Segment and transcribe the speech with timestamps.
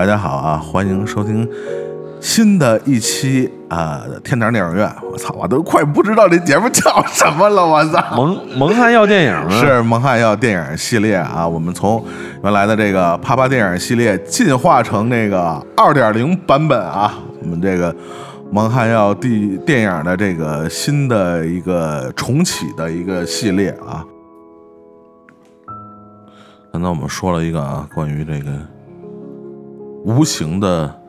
[0.00, 1.46] 大家好啊，欢迎收听
[2.22, 4.90] 新的一期啊、天堂电影院。
[5.12, 8.02] 我操，我都快不知道这节目叫什么了，我操！
[8.16, 9.50] 蒙蒙汉要电影？
[9.50, 12.02] 是蒙汉要电影系列啊，我们从
[12.42, 17.94] 原来的这个啪啪电影系列进化成这个二点零版本啊，我们这个
[18.50, 24.02] 蒙汉要第电影的这个新的一个重启的一个系列啊。
[26.72, 28.50] 刚才我们说了一个啊，关于这个
[30.04, 31.00] 无形的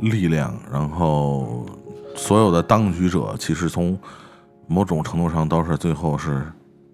[0.00, 1.66] 力量，然后
[2.14, 3.98] 所有的当局者其实从
[4.66, 6.44] 某种程度上都是最后是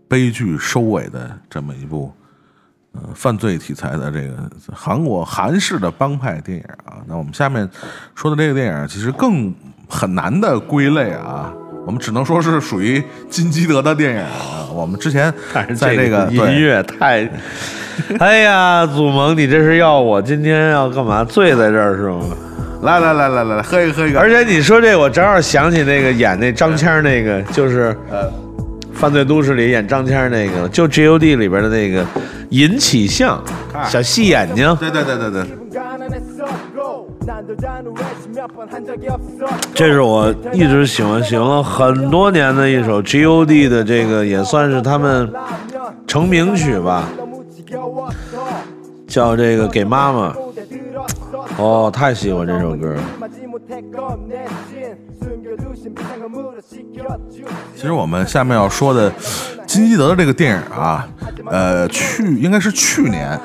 [0.09, 2.12] 悲剧收尾的这么一部
[2.92, 7.03] 呃犯罪题材的这个韩国韩式的帮派电影啊。
[7.06, 7.69] 那我们下面
[8.14, 9.55] 说的这个电影其实更
[9.89, 11.53] 很难的归类啊。
[11.84, 14.69] 我们只能说是属于金基德的电影啊。
[14.72, 15.33] 我们之前
[15.77, 17.28] 在这个音乐太，
[18.19, 21.25] 哎呀，祖萌，你这是要我今天要干嘛？
[21.25, 22.20] 醉在这儿是吗？
[22.83, 28.28] 来来来来来来，喝一个喝一个，而且你说这，我正好想起那个演那张谦儿那个，就是呃
[28.92, 32.05] 《犯罪都市》里演张谦儿那个，就 G O D 里边的那个
[32.50, 33.36] 尹启相，
[33.72, 35.47] 啊小细眼睛，对对对对对，어
[39.74, 45.32] 这是我一直喜欢喜欢了很多年的一首 G O D 的这个，也算是他们
[46.06, 47.08] 成名曲吧，
[49.06, 50.34] 叫这个给妈妈。
[51.58, 53.02] 哦，太喜欢这首歌了。
[57.74, 59.12] 其实我们下面要说的
[59.66, 61.08] 金基德的这个电影啊，
[61.46, 63.38] 呃，去应该是去年，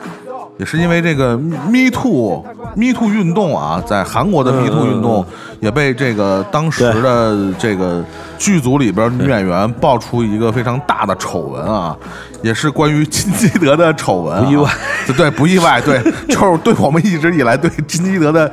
[0.58, 2.44] 也是因为这个 Me Too
[2.75, 5.26] Me Too 运动啊，在韩国的 Me Too 运动
[5.59, 8.04] 也被这个当时的这个
[8.37, 11.95] 剧组里边女演员爆出一个非常大的丑闻啊，
[12.42, 14.71] 也是关于金基德的丑闻、啊，不意外，
[15.15, 18.52] 对，不意外，对， 就是对我们一直以来对金基德的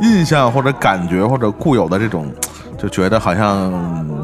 [0.00, 2.26] 印象或者感觉或者固有的这种。
[2.78, 3.72] 就觉得好像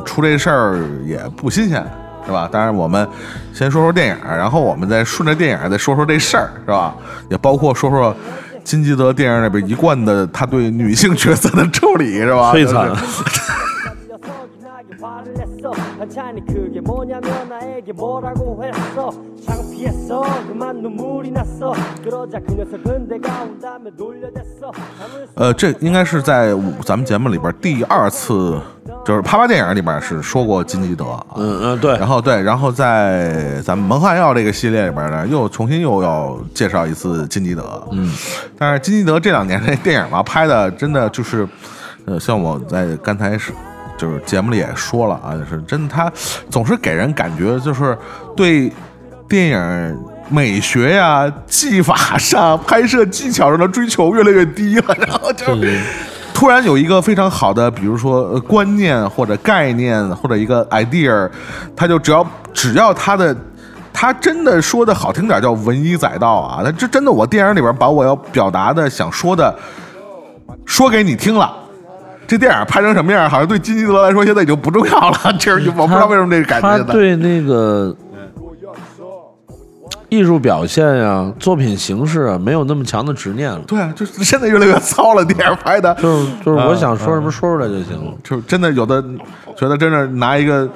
[0.04, 1.86] 出这事儿也不新鲜，
[2.28, 2.46] 是吧？
[2.52, 3.08] 当然，我们
[3.54, 6.94] 先说说电影，然后我们再顺着电影再说说这事儿，是吧？
[7.30, 8.14] 也包括说说
[8.62, 12.52] 金基德电影里边一贯的他对女性角色的处理，是吧？
[12.52, 12.92] 摧残。
[15.97, 19.11] 반찬이 그게 뭐냐면 나에게 뭐라고 했어
[19.45, 21.73] 창피했어 그만 눈물이 났어
[22.03, 28.59] 그러자 그 녀석은 내가 온다며 놀려댔어 잠을 呃，这应该是在咱们节目里边第二次，
[29.05, 31.25] 就是啪啪电影里边是说过金基德啊。
[31.38, 37.88] 嗯嗯，对然，后对，然后在咱们蒙汉药这个系列里边呢，又重新又要介绍一次金基德。
[37.91, 38.11] 嗯，
[38.57, 41.47] 但是金基德这两年这电影吧，拍的真的就是，
[42.05, 43.51] 呃，像我在刚才是
[43.98, 46.10] 就是节目里也说了啊，就是真的他
[46.48, 47.98] 总是给人感觉就是
[48.34, 48.72] 对
[49.28, 49.98] 电影。
[50.31, 55.81] 美学呀、技法上、拍摄技巧上的追求越来越低了，然后就是
[56.34, 61.26] 突然有一个非常好的，比如说观念或者概念或者一个 idea，
[61.75, 63.34] 他就只要只要他的
[63.91, 69.58] 他真的说的好听点叫文以载道啊，他这真的我电影里边把我要表达的想说的
[70.66, 71.50] 说给你听了。
[72.28, 75.18] 这电影拍成什么样，好像对金基德来说现在已经不重要了。
[75.40, 77.96] 这是我不知道为什么这个感觉对那个
[80.10, 83.60] 艺术表现呀、作品形式啊，没有那么强的执念了。
[83.66, 88.12] 对啊，就是现在越来越糙了，电影拍的，就是就是我想说什么说出来就行了。
[88.22, 89.02] 就是真的有的
[89.56, 90.68] 觉得真的拿一个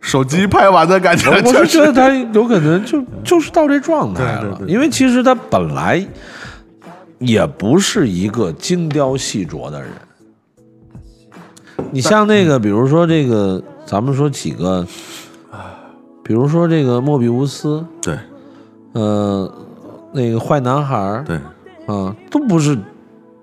[0.00, 6.00] 手机拍完的感觉，我我是觉得他有可能就就是到这状态了，对对对因为其实他本来
[7.18, 9.90] 也不是一个精雕细琢的人。
[11.90, 14.86] 你像那个，比如说这个，咱们说几个，
[16.22, 18.18] 比如说这个莫比乌斯，对
[18.92, 19.50] 呃，
[20.12, 21.36] 那个坏男孩儿，对，
[21.86, 22.76] 啊，都不是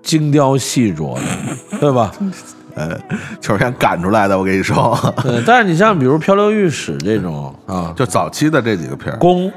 [0.02, 2.12] 精雕细琢的，对吧？
[2.74, 2.98] 呃，
[3.40, 4.36] 就是先赶出来的。
[4.36, 9.50] 我跟你说，对，但是你像比如《漂流浴史》这种啊，就早期的这几个片儿，宫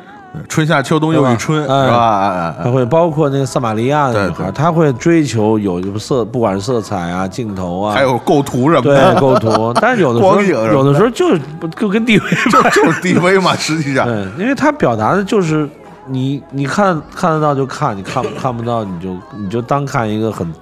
[0.48, 2.20] 春夏秋冬又一春，是吧？
[2.20, 2.56] 哎哎哎。
[2.64, 4.52] 它会包括那个撒玛利亚的女孩，对对。
[4.52, 9.14] 她会追求有色，不管是色彩啊、镜头啊，还有构图什么的。
[9.14, 11.42] 对，构图， 但是有的时候有的时候就是
[11.76, 15.68] 就跟 DV 就就是 DV 嘛， 实际上，对，因为他表达的就是
[16.08, 20.54] 你你看看得到就看，你看看不到你就你就当看一个很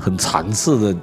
[0.00, 0.98] 很残次的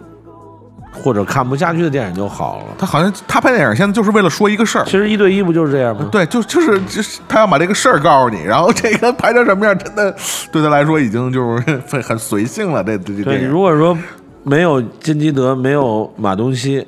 [0.91, 2.65] 或者看不下去的电影就好了。
[2.77, 4.91] 他好像他拍电影现在就是为了说一个事儿其。
[4.91, 6.07] 实一对一不就是这样吗？
[6.11, 10.15] 对，就就是就是他要把这个事儿告诉你，然后这个拍成什么样，真的
[10.51, 12.83] 对他来说已经就是很很随性了。
[12.83, 13.97] 这这这影如果说
[14.43, 16.85] 没有金基德，没有马东锡，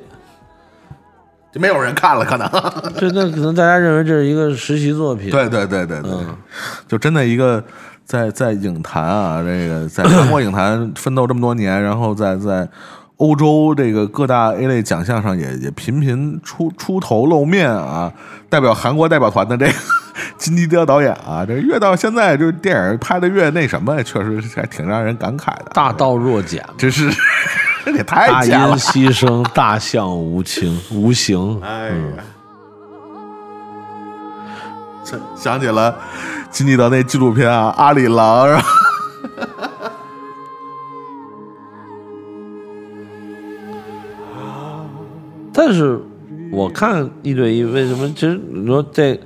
[1.52, 2.48] 就没有人看了，可能。
[2.98, 5.30] 对那可能大家认为这是一个实习作品。
[5.30, 6.36] 对对对对对，嗯
[6.88, 7.62] 就真的一个
[8.04, 12.66] 在在影坛啊，这个在中国影坛奋斗这么多年，然后在在
[13.22, 18.12] 欧洲这个各大 A 类奖项上也也频频出出头露面啊，
[18.50, 19.72] 代表韩国代表团的这个
[20.36, 25.66] 金基德导演啊，这越到现在，就是电影拍的越那什么，确实还挺让人感慨的。
[25.72, 27.12] 大道若简，真是
[27.84, 28.52] 这 也太大音。
[28.76, 31.60] 牺牲，大象无情 无形。
[31.62, 32.24] 哎呀，
[35.04, 35.94] 这想起了
[36.50, 38.48] 金基德那纪录片啊，《阿里郎》，
[45.64, 45.96] 但是
[46.50, 48.12] 我看一对一，为什么？
[48.16, 49.16] 其实你说这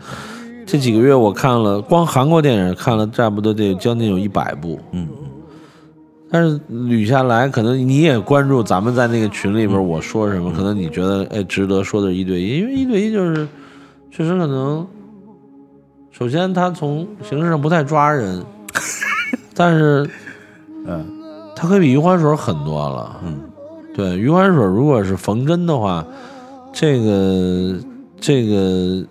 [0.67, 5.09] 这几个月我看了，光韩国电影看了差不多得将近有一百部，嗯。
[6.31, 13.49] 但是捋下来，可能你也关注咱们在那个群里边我说什么，可能你觉得哎值得说的一对一，因为一对一就是
[14.11, 14.87] 确实可能，
[16.11, 18.44] 首先他从形式上不太抓人，
[19.56, 20.06] 但是
[20.85, 21.06] 嗯，
[21.56, 23.21] 他可以比余欢水狠多了。
[23.25, 23.38] 嗯，
[23.97, 26.05] 对，余欢水如果是缝针的话，
[26.71, 27.75] 这个
[28.21, 29.03] 这个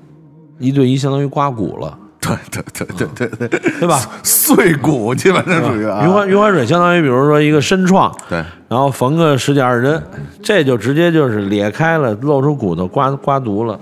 [0.60, 4.00] 一对一相当于刮骨了，对对对对对对，对吧？
[4.22, 6.06] 碎骨基本上属于啊。
[6.06, 8.38] 余欢余欢水相当于比如说一个深创，对
[8.68, 10.04] 然后缝个十几二十针，
[10.44, 13.80] 这就直接就是裂开了，露出骨头，刮刮毒了，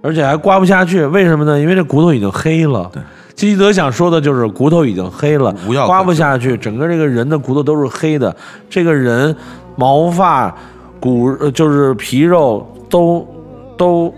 [0.00, 1.04] 而且还刮不下去。
[1.04, 1.60] 为什么呢？
[1.60, 2.90] 因为这骨头已经黑了。
[2.92, 3.02] 对，
[3.34, 5.54] 基基德想说的就是骨头已经黑了
[5.86, 8.34] 刮不下去，整个这个人的骨头都是黑的，
[8.70, 9.34] 这个人
[9.76, 10.54] 毛发、
[11.00, 13.26] 骨就是皮肉都
[13.76, 14.14] 都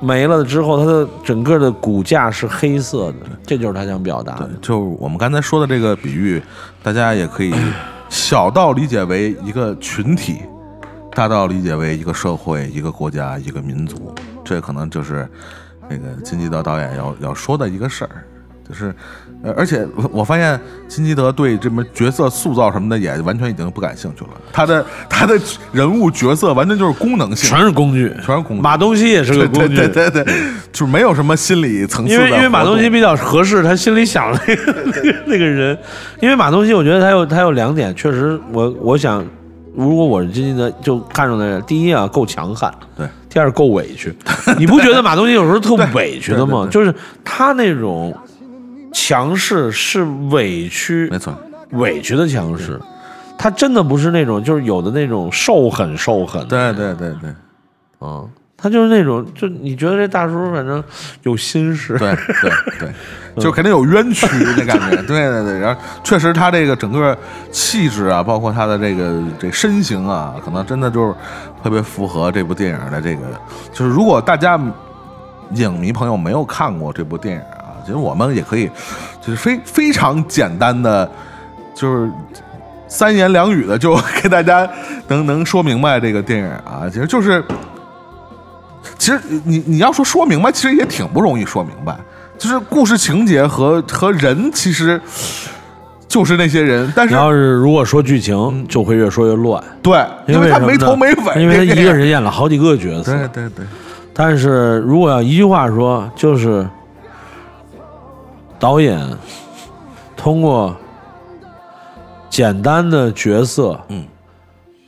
[0.00, 3.16] 没了之后，它的整个的骨架是黑色的，
[3.46, 4.50] 这就是他想表达的。
[4.62, 6.42] 就我们刚才说的这个比喻，
[6.82, 7.52] 大家也可以
[8.08, 10.38] 小到理解为一个群体，
[11.12, 14.14] 大到理解为一个社会、一个国家、一个民族。
[14.44, 15.28] 这可能就是
[15.88, 18.24] 那个金基德导演要要说的一个事儿。
[18.70, 18.94] 就是，
[19.42, 24.30] 呃，而且我我发现金基德对这么角色塑造什么的也完全已经不感兴趣了。
[24.52, 25.38] 他的他的
[25.72, 28.62] 人物角色完全就是功能性，全是工具，全是工具。
[28.62, 30.34] 马东锡也是个工具，对对对对，
[30.72, 35.76] 就是没有什么心理层次的因为因为马东锡比较合适，他心里想的那个那个 那个人，
[36.20, 39.24] 因为马东锡，我觉得他有他有两点，确实我我想，
[39.74, 44.14] 如果我是金基德，就看中的人，第一啊够强悍，对，第二够委屈。
[44.58, 46.68] 你不觉得马东锡有时候特委屈的吗？
[46.70, 46.94] 就是
[47.24, 48.14] 他那种
[49.10, 51.36] 强势是委屈，没错，
[51.70, 52.80] 委屈的强势，
[53.36, 57.34] 他真的不是那种就是有的那种受狠受狠的，对对对对。
[58.02, 60.80] 嗯，他就是那种，就你觉得这大叔反正
[61.24, 62.92] 有心事，对对对，
[63.42, 64.96] 就肯定有冤屈的感觉。
[65.02, 67.18] 对对对，然后确实他这个整个
[67.50, 71.12] 气质啊，包括他的这个这身形啊，可能真的就是
[71.64, 73.22] 特别符合这部电影的这个。
[73.72, 74.56] 就是如果大家
[75.54, 77.59] 影迷朋友没有看过这部电影啊，
[77.90, 78.70] 其实我们也可以，
[79.20, 81.10] 就是非非常简单的，
[81.74, 82.10] 就是。
[82.92, 84.68] 三言两语的就给大家
[85.06, 87.40] 能能说明白这个电影啊，其实就是
[88.98, 91.96] 其实你你要说说明白，其实也挺不容易说明白。
[92.36, 95.00] 就是故事情节和和人，其实
[96.08, 101.94] 就是那些人，但是你要是如果说剧情，就会越说越乱，对，因为他没头没尾，因为他一个。
[101.94, 103.12] 人演了好几个角色。
[103.12, 103.64] 对对对，
[104.12, 106.66] 但是如果要一句话说，就是
[108.60, 109.04] 导演
[110.16, 110.76] 通过
[112.28, 114.04] 简单的角色，嗯，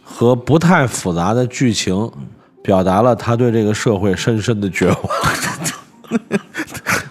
[0.05, 2.09] 和不太复杂的剧情，
[2.63, 4.99] 表达了他对这个社会深深的绝望。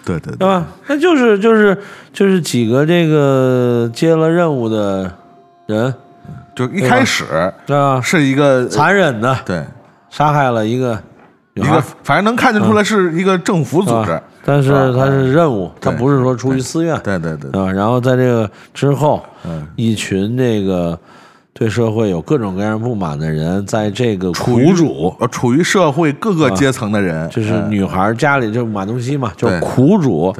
[0.04, 0.62] 对对对？
[0.86, 1.76] 那就是就是
[2.12, 5.12] 就是几个这个接了任务的
[5.66, 5.92] 人，
[6.54, 7.24] 就一开始
[7.68, 8.00] 啊？
[8.00, 9.64] 是一个残忍的对。
[10.10, 11.02] 杀害了一个
[11.54, 17.50] 一个，，反正能看得出来是一个政府组织但是他是任务，他不是说出于私怨，对对对。
[17.50, 17.70] 对，啊。
[17.72, 20.98] 然后在这个之后，嗯，一群这个
[21.52, 30.34] 对社会有各种各样不满的人，在这个苦主，呃处于社会各个阶层的人，就是嗯女孩家里就是马东锡嘛，就是苦主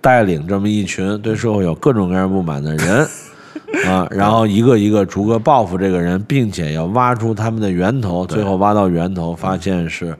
[0.00, 3.06] 带领这么一群对社会有各种各样不满的人
[3.86, 10.16] 啊，然后一个一个逐个报复这个人，并且要挖出他们的源头，最后挖到源头，发现是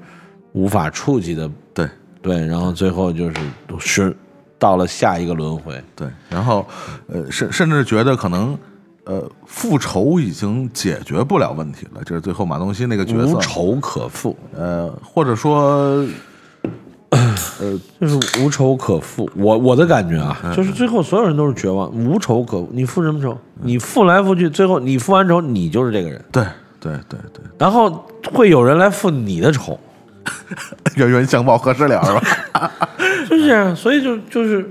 [0.53, 1.49] 无法触及的，
[2.25, 3.37] 对对，然后最后就是
[3.79, 4.17] 是
[4.59, 6.67] 到了下一个轮回，对，然后
[7.07, 8.59] 呃，甚甚至觉得可能
[9.05, 16.05] 呃复仇已经解决不了问题了，这是最后马东锡那个角色无，仇可复，呃，或者说
[17.61, 19.31] 呃就是无仇可复。
[19.37, 22.69] 我我的感觉啊，嗯就是最后所有人都是绝望，无仇可复。
[22.73, 23.37] 你复什么仇？
[23.63, 26.25] 你复来复去，最后你复完仇，你就是这个人。
[26.33, 26.43] 对
[26.81, 29.79] 对对对，然后会有人来复你的仇，
[30.97, 32.71] 冤冤相报何时了是吧？
[33.29, 33.75] 就是这样。
[33.75, 34.69] 所以就就是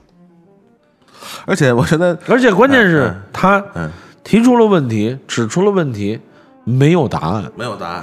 [1.46, 3.90] 而且我觉得，而且关键是他嗯
[4.24, 6.20] 提出了问题，指出了问题，
[6.64, 7.44] 没有答案。
[7.56, 8.02] 没有答案。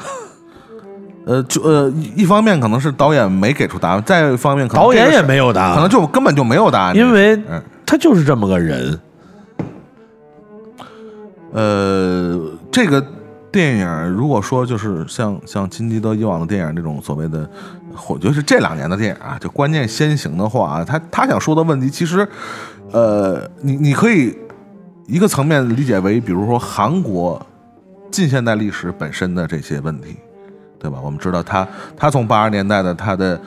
[1.25, 8.99] 呃，就呃，一一方面可能是导演没给出答案，再一方面可能导演也这个是没有答案，可能就根本就没有答案，因为嗯他就是这么个人。
[11.53, 12.39] 呃，
[12.71, 13.05] 这个
[13.51, 17.49] 电影如果说就是像像金基德以往的电影这种所谓的，
[18.09, 22.27] 我觉得是这两年的电影啊，就观念先行的话啊，他他想说的问题，其实，
[22.91, 24.37] 呃，你你可以
[25.07, 27.43] 一个层面理解为，比如说韩国
[28.11, 30.17] 近现代历史本身的这些问题，
[30.77, 30.99] 对吧？
[31.01, 33.41] 我们知道他他从八十年代的他的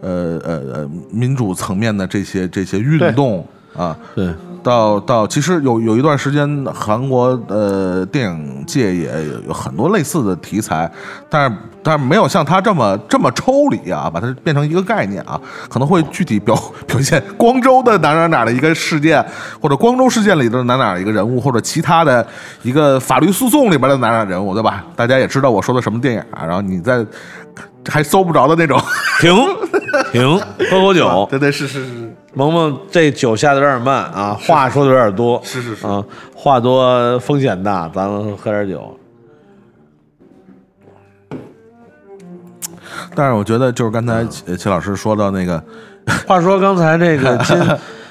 [0.00, 4.28] 呃呃呃民主层面的这些这些运动啊，对，
[4.62, 10.90] 到到其实有有一段时间，韩国呃电影界也有有很多类似的题材，
[11.28, 16.54] 但是但是没有像他这么这么抽离啊，把它变成一个概念啊，可能会具体表
[16.86, 19.24] 表现光州的哪哪哪的一个事件，
[19.60, 22.26] 或者光州事件里的哪哪一个人物，或者其他的
[22.62, 24.84] 一个法律诉讼里边的哪哪人物，对吧？
[24.96, 27.06] 大家也知道我说的什么电影啊，然后你在
[27.88, 28.78] 还搜不着的那种，
[29.20, 29.34] 停
[30.12, 30.38] 停，
[30.70, 31.26] 喝口酒。
[31.30, 38.96] 对对是是是，萌萌这酒下的有点慢啊，话说的有点多，是是是啊，话多风险大，咱们喝点酒。
[43.14, 45.62] 但是我觉得就是刚才齐齐老师说到那个
[46.26, 47.56] 话说刚才那个 金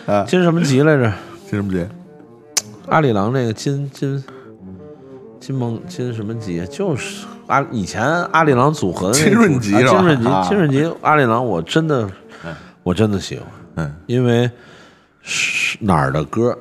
[0.06, 1.12] 啊金什么吉来着？
[1.50, 1.88] 金什么吉。
[2.88, 4.22] 阿里郎那个金金
[5.40, 6.66] 金蒙金什么吉？
[6.68, 12.10] 就是阿以前阿里郎组合的那个金润吉金润吉啊金润吉阿里郎，我真的
[12.84, 13.46] 我真的喜欢，
[13.80, 14.50] 嗯，因为
[15.22, 16.58] 是哪儿的歌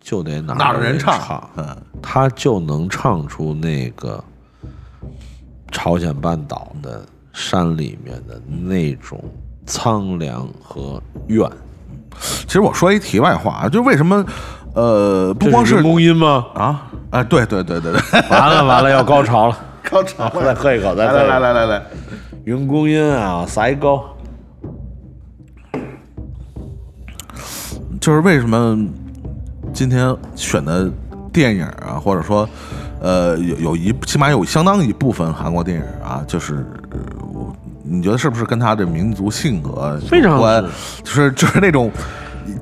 [0.00, 1.18] 就得哪哪儿的人唱。
[1.20, 4.22] 唱，嗯，他就能唱出那个
[5.70, 9.22] 朝鲜半岛的山里面的那种
[9.66, 11.48] 苍凉和怨。
[12.18, 14.24] 其实我说一题外话啊，就为什么
[14.74, 16.46] 呃，不光是这人工音吗？
[16.54, 16.90] 啊？
[17.10, 19.58] 哎，对对对对对， 完了完了，要高潮了！
[19.88, 21.28] 高潮 再喝一口，再来喝一口。
[21.28, 21.82] 来来来来来，
[22.44, 24.15] 云公音啊，塞高。
[28.06, 28.78] 就是为什么
[29.72, 30.88] 今天选的
[31.32, 32.48] 电影啊，或者说
[33.00, 36.64] 呃有有一起码有相当一部分韩国电影啊，就是
[37.82, 40.64] 你觉得是不是跟他的民族性格非常有关？
[41.02, 41.90] 就是就是那种。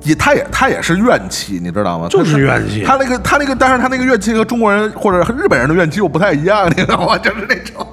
[0.01, 2.07] 也，他也他也是怨气，你知道吗？
[2.09, 7.15] 就是他怨气他那个他那个，但是他那个怨气和中国人或者日本人的怨气又不太一样，你知道吗？
[7.21, 7.87] 就是那种，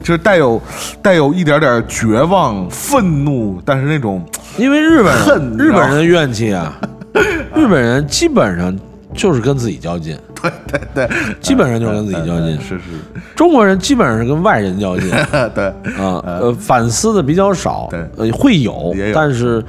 [0.00, 0.60] 就是带有
[1.00, 4.26] 带有一点点绝望、愤怒，但是那种
[4.58, 6.78] 因为日本恨人日本人的怨气啊，
[7.54, 8.76] 日本人基本上
[9.14, 11.08] 就是跟自己较劲，对对对，
[11.40, 12.60] 基本上就是跟自己较劲。
[12.60, 12.82] 是是，
[13.34, 15.10] 中国人基本上是跟外人较劲。
[15.54, 15.66] 对，
[15.98, 18.00] 啊，呃，反思的比较少，对。
[18.16, 19.62] 呃，会有，但是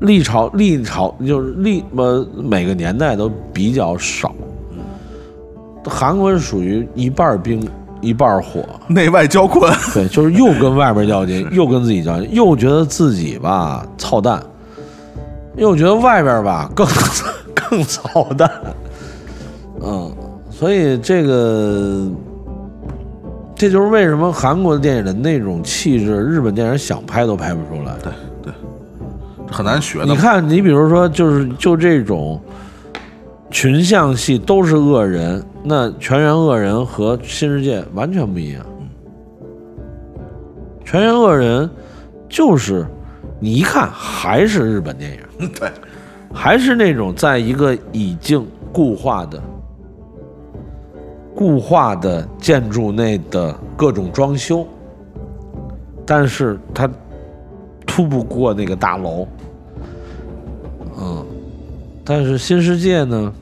[0.00, 4.34] 历朝历朝就是历呃每个年代都比较少。
[5.84, 7.66] 韩国是属于一半儿冰
[8.00, 14.42] 一半火，内外交困， 对，就是又跟外边较劲，又跟自己较劲，又觉得自己吧操蛋，
[15.56, 16.86] 又觉得外边吧更
[17.54, 18.50] 更操蛋，
[19.82, 20.10] 嗯，
[20.50, 22.08] 所以这个
[23.54, 27.92] 这就是为什么韩国的电影的那种气质，日本电影想拍都拍不出来。
[28.02, 28.52] 对对，
[29.50, 30.06] 很难学的。
[30.06, 32.40] 你，看，你比如说，就是就这种
[33.50, 38.64] 群像戏都是恶人，那全员恶人和新世界完全不一样。
[40.84, 41.68] 全员恶人
[42.28, 42.86] 就是
[43.38, 45.70] 你一看还是日本电影，对，
[46.32, 49.42] 还是那种在一个已经固化的、
[51.34, 54.66] 固化的建筑内的各种装修，
[56.06, 56.88] 但是它
[57.84, 59.26] 突不过那个大楼。
[62.10, 63.32] 嗯，但是新世界呢，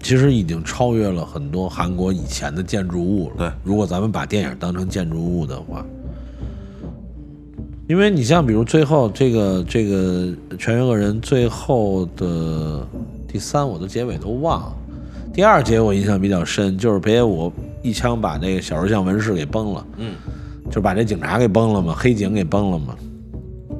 [0.00, 3.36] 其实已经超越了很多韩国以前的建筑物了。
[3.38, 5.82] 对如果咱们把电影当成建筑物的话，
[7.88, 12.86] 因为你像比如最后这个这个全员恶人最后的
[13.26, 14.76] 第三，我的结尾都忘了。
[15.32, 17.50] 第二节我印象比较深，就是北野武
[17.82, 20.14] 一枪把那个小石像文士给崩了，嗯，
[20.70, 22.94] 就把这警察给崩了嘛，黑警给崩了嘛。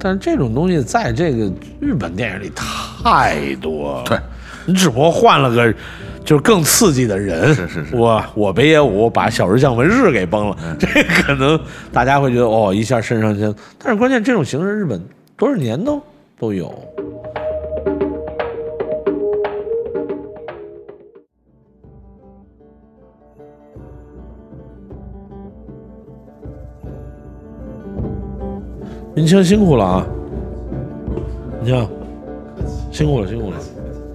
[0.04, 4.18] 但是这种东西在这个日本电影里太多了，对，
[4.66, 5.72] 你只不过换了个
[6.22, 7.96] 就是更刺激的人，是是是。
[7.96, 11.58] 我我北野武把小日向文世给崩了，这可能
[11.90, 15.02] 大家会觉得哦一下肾上腺，但是关键这种形式日本
[15.38, 15.98] 多少年都
[16.38, 16.70] 都有。
[29.16, 30.06] 云清辛苦了啊！
[31.62, 31.88] 云清
[32.90, 33.56] 辛苦了，辛苦了。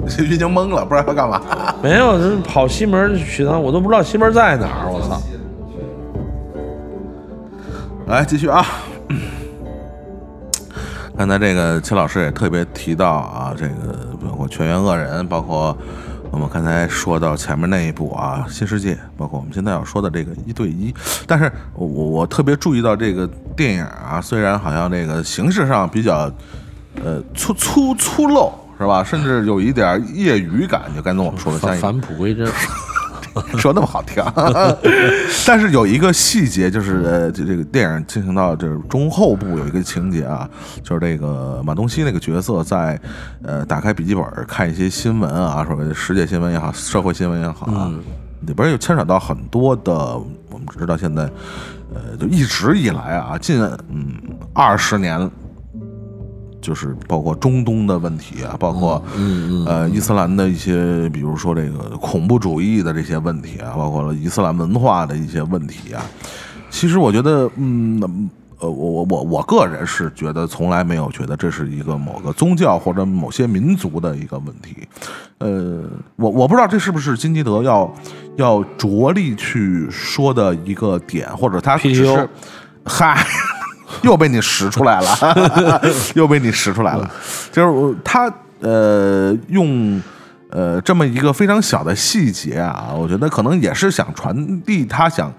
[0.19, 1.41] 云清懵了，不知道要干嘛。
[1.81, 4.89] 没有，就是跑西门去趟，我都不知道西门在哪儿。
[4.91, 5.21] 我操！
[8.07, 8.65] 来继续啊。
[11.17, 13.73] 刚才这个齐老师也特别提到啊，这个
[14.25, 15.77] 包括全员恶人，包括
[16.31, 20.93] 我们刚才说到前面那一部啊，新世界，包括我们现在要说的这个一对一。
[21.27, 26.31] 但是我我我特别注意到这个电影啊，虽然好像这个形式上比较
[27.03, 32.47] 呃粗粗粗陋是吧，甚至有一点业余感，就刚才我们说的像返璞归真。
[33.57, 34.23] 说那么好听，
[35.45, 40.49] 但是有一个细节，就是呃，就这个电影进行到就是中后部有一个情节啊，
[40.83, 42.99] 就是这个马东锡那个角色在
[43.43, 47.91] 呃打开笔记本看一些新闻啊，所谓的世界新闻也好，社会新闻也好啊，
[48.41, 49.93] 里边又牵扯到很多的，
[50.49, 51.23] 我们知道现在
[51.93, 54.13] 呃就一直以来啊，近嗯
[54.53, 55.29] 二十年。
[56.61, 66.03] 就是包括中东的问题啊，包括嗯嗯呃伊斯兰的一些，比如说这个恐怖主义的这些问题啊，包括了伊斯兰文化的一些问题啊。
[66.69, 74.87] 其实我觉得，嗯，呃，我我我我个人是觉得从来没有觉得这是一个某个宗教或者某些民族的一个问题。
[75.37, 75.83] 呃，
[76.17, 77.91] 我我不知道这是不是金基德要
[78.35, 82.29] 要着力去说的一个点，或者他只是
[82.83, 83.25] 嗨。
[84.03, 85.81] 又被你使出来了，
[86.15, 87.09] 又被你使出来了。
[87.51, 88.31] 就是他
[88.61, 90.01] 呃用
[90.49, 95.33] 呃这么一个非常小的细节啊，我觉得可能也是想传递他想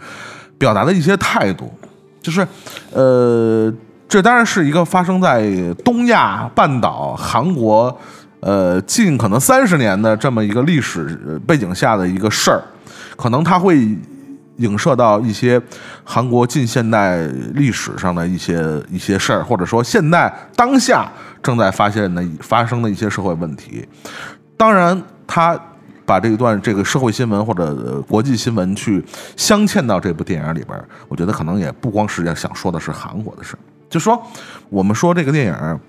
[0.59, 1.73] 表达的一些态度，
[2.21, 2.47] 就是
[2.92, 3.73] 呃
[4.09, 5.49] 这当然是一个发生在
[5.85, 7.96] 东亚半岛韩国
[8.40, 12.62] 呃近可能三十年的这么一个历史呃背景下的一个事儿，
[13.16, 13.88] 可能他会。
[14.61, 15.61] 影射到一些
[16.05, 21.11] 韩国近现代历史上的一些一些事儿，或者说现代当下
[21.42, 23.87] 正在发现的发生的一些社会问题。
[24.57, 25.59] 当然，他
[26.07, 29.05] 把这一段这个社会新闻或者国际新闻去
[29.37, 34.20] 镶嵌到这部电影里边，我觉得可能也不光是要想说的是韩国的事儿，就说
[34.68, 35.81] 我们说这个电影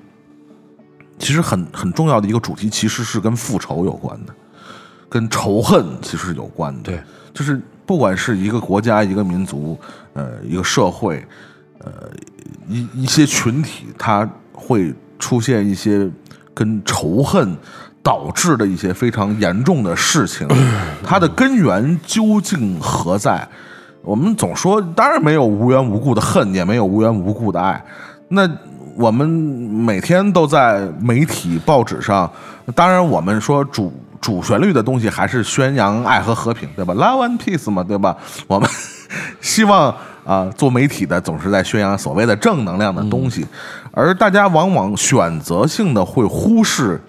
[1.19, 4.33] 其实很很重要的一个主题，其实是跟复仇有关的，
[5.09, 6.83] 跟仇恨其实是有关的。
[6.83, 7.01] 对，
[7.33, 9.77] 就是不管是一个国家、一个民族、
[10.13, 11.21] 呃一个社会，
[11.79, 11.91] 呃
[12.69, 16.09] 一一些群体，它会出现一些
[16.53, 17.53] 跟仇恨
[18.01, 20.47] 导致的一些非常严重的事情，
[21.03, 23.45] 它的根源究竟何在？
[24.03, 27.83] 我们总说，当然没有无缘无故的恨，也没有无缘无故的爱。
[28.29, 28.49] 那
[28.95, 32.31] 我们每天都在媒体、报纸上，
[32.73, 38.15] 当然我们说主主旋律的东西还是宣扬爱和和平，对吧？Love and peace 嘛，对吧？
[38.47, 38.69] 我们
[39.41, 43.45] 希望啊、做媒体的总是在宣扬所谓的正能量的东西，
[43.91, 47.01] 而大家往往选择性的会忽视，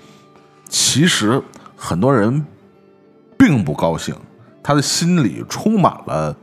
[0.69, 1.41] 其实
[1.77, 2.45] 很多人
[3.39, 4.15] 并不高兴，
[4.63, 6.35] 他的心里充满了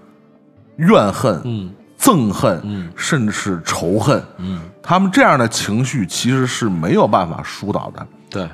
[0.75, 4.23] 怨恨、嗯憎恨，嗯甚至是仇恨。
[4.37, 8.07] 嗯，他们这样的情绪其实是没有办法疏导的。
[8.29, 8.47] 对，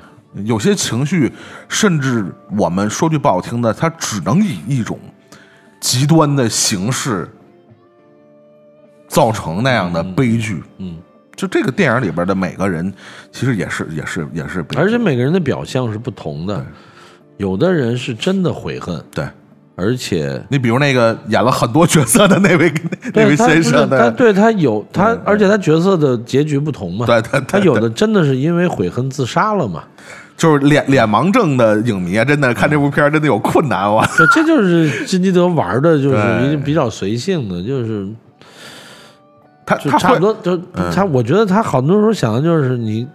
[0.44, 1.32] 有些情绪，
[1.68, 2.24] 甚至
[2.58, 4.98] 我们说句不好听的，它只能以一种
[5.80, 7.28] 极端的形式
[9.08, 10.62] 造成那样的悲剧。
[10.78, 10.98] 嗯，
[11.34, 12.92] 就这个电影里边的每个人，
[13.32, 16.64] 其实也是也是也是而且每个人的表象是不同的，
[17.38, 19.26] 有的人是真的悔恨，对。
[19.78, 22.72] 而且你比如那个演了很多角色的那位
[23.12, 24.32] 那位先生，他对。
[24.32, 29.84] 他有他，而且他角色的结局不同嘛，对对对他有的真的是因为悔恨自杀了嘛，
[30.36, 34.06] 就是脸脸盲症的影迷啊，真的看这部片儿真的有困难哇！
[34.16, 38.08] 对， 这就是金基德玩的，就是一个比较随性的，就是
[39.64, 43.08] 他他不多就嗯他，我觉得他好多时候想的就是你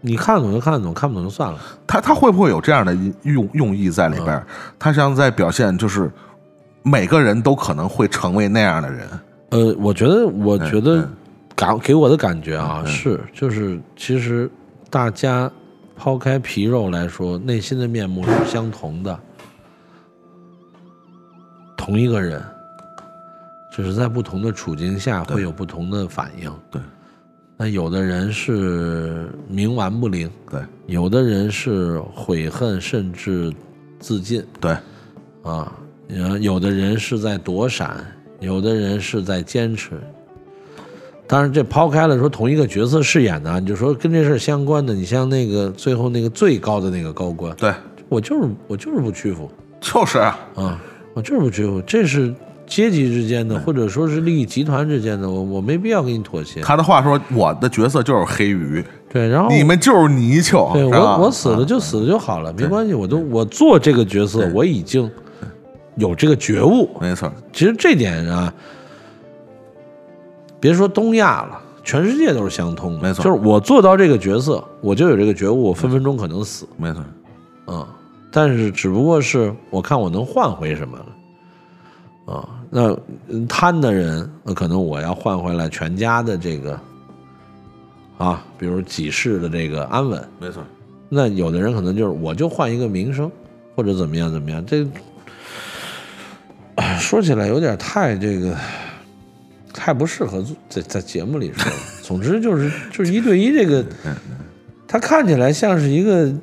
[0.00, 1.58] 你看得懂就看得懂，看不懂就算了。
[1.86, 4.46] 他他会不会有这样的用用意在里边儿？
[4.78, 6.10] 他像在表现就是
[6.82, 9.08] 每个人都可能会成为那样的人。
[9.50, 11.08] 呃，我觉得，我觉得嗯
[11.56, 14.50] 感给我的感觉啊，是就是其实
[14.90, 15.50] 大家
[15.98, 19.18] 抛开皮肉来说，内心的面目是相同的，
[21.76, 22.40] 同一个人，
[23.72, 26.50] 只是在不同的处境下会有不同的反应。
[26.70, 26.80] 对，
[27.56, 33.52] 那有的人是冥顽不灵，对有的人是悔恨甚至
[33.98, 34.42] 自尽。
[34.60, 34.76] 对
[35.42, 35.76] 啊，
[36.40, 38.06] 有的人是在躲闪，
[38.38, 40.00] 有的人是在坚持。
[41.28, 47.70] 当然，这抛开了说同一个角色饰演的啊，你就说跟这事儿相关的，你像那个最后那个最高的那个高官，对，
[48.08, 49.48] 我就是我就是不屈服。
[49.80, 52.34] 就是啊，啊，我就是不屈服，这是
[52.66, 56.62] 阶级之间的，或者说是利益集团之间的，我我没必要跟你妥协。
[56.62, 65.08] 他的话说，我的角色就是黑鱼，对，然后你们就是泥鳅，对我我死了就死了就好了，没关系，我都我做这个角色，我已经
[65.96, 66.88] 有这个觉悟。
[67.00, 68.52] 没错，其实这点啊，
[70.60, 73.00] 别说东亚了，全世界都是相通的。
[73.00, 76.66] 没错就是我做到这个角色，我就有这个觉悟，我分分钟可能死。
[76.76, 77.02] 没错，
[77.66, 77.86] 嗯，
[78.30, 81.06] 但是只不过是我看我能换回什么了。
[82.34, 82.94] 啊，那
[83.28, 86.78] 嗯贪的人，那可能我要换回来全家的这个
[88.18, 90.28] 啊，比如几世的这个安稳。
[90.38, 90.62] 没错，
[91.08, 93.30] 那有的人可能就是我就换一个名声，
[93.74, 94.86] 或者怎么样怎么样，这
[96.74, 98.54] 哎说起来有点太这个
[99.78, 101.78] 太不适合在在节目里说了。
[102.02, 103.84] 总之就是就是一对一这个，
[104.88, 106.34] 它看起来像是一个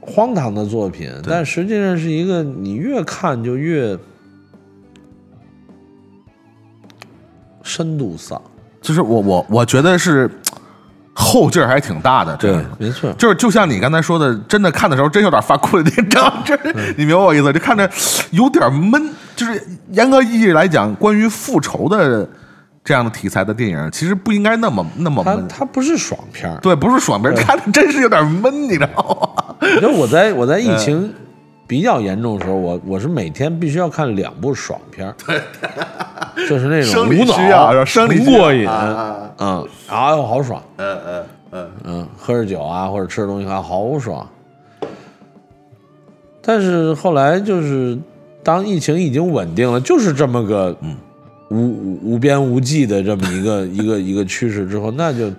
[0.00, 3.98] 荒唐的作品，但实际上是一个你越看就越
[7.62, 8.40] 深度丧。
[8.80, 10.30] 就是我我我觉得是
[11.12, 13.12] 后劲儿还挺大的，这个没错。
[13.18, 16.42] 就是就像你刚才说的，真的看的时候真有点发困，你知道吗？
[16.46, 16.56] 这
[16.96, 17.52] 你明白我意思？
[17.52, 17.90] 就看着
[18.30, 19.10] 有点闷。
[19.36, 22.28] 就是严格意义来讲，关于复仇的
[22.84, 25.48] 这样的题材的电影，其实不应该那么那么闷。
[25.48, 29.56] 它不是爽片儿，对，不是爽片，看着真是有点闷，你知道吗？
[29.60, 31.12] 你知道我在我在嗯疫情
[31.66, 35.14] 比较严重的时候，我我是每天必须要看两部爽片儿，
[36.48, 39.16] 就是那种生理无脑需要生理过瘾，啊。
[39.38, 44.26] 嗯，哎呦好爽，嗯嗯嗯，嗯，喝着酒啊或者吃着东西啊好爽。
[46.46, 47.98] 但是后来就是
[48.44, 50.94] 当疫情已经稳定了，就是这么个嗯
[51.48, 55.32] 无无无边无际的这么一个 一个一个趋势之后，那就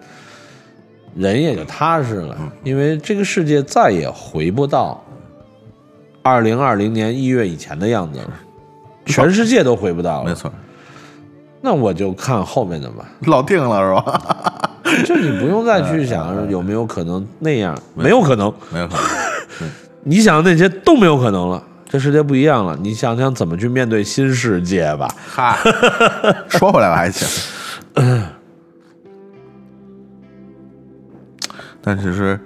[1.16, 2.50] 人也就踏实了，嗯。
[2.64, 5.02] 因为这个世界再也回不到
[6.24, 8.30] 二零二零年一月以前的样子了，
[9.06, 10.30] 全世界都回不到了。
[10.30, 10.52] 没错，
[11.62, 14.72] 那我就看后面的吧，老定了是吧？
[15.06, 18.54] 就你不用再去想 有没有可能那样，没有可能。
[18.72, 18.96] 没有可
[19.60, 19.70] 能，
[20.04, 21.64] 你想的那些都没有可能了，
[21.96, 22.76] 这世界不一样了。
[22.82, 25.08] 你想想怎么去面对新世界吧。
[25.30, 25.58] 哈，
[26.50, 27.26] 说回来了还行。
[31.82, 32.38] 但其实，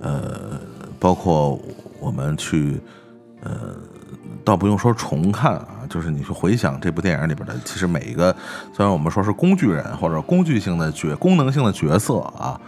[0.00, 0.58] 呃，
[0.98, 1.60] 包括
[2.00, 2.80] 我们去，
[3.42, 3.76] 呃，
[4.42, 8.34] 倒不用说重看啊，就是你去回想这部电影里边的，其实每一个，
[8.72, 12.58] 虽然我们说是工具人或者工具性的角、功能性的角色啊，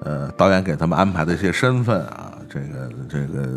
[0.00, 3.48] 呃，导演给他们安排的一些身份啊，这个这个，呃，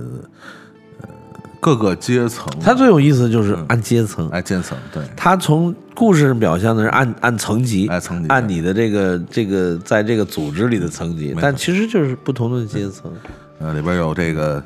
[1.60, 13.12] 各个阶层，它最有意思的就是按阶层，按阶层，对，它从故事表现的是按按层级，按层级按你的这个这个在这个组织里的层级，但其实就是不同的阶层。
[13.60, 14.64] 呃，里边有这个